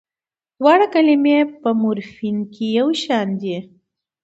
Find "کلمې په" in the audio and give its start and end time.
0.93-1.69